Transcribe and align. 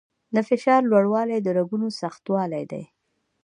د 0.33 0.37
فشار 0.47 0.81
لوړوالی 0.91 1.39
د 1.41 1.47
رګونو 1.57 1.87
سختوالي 2.01 2.63
دی. 2.71 2.83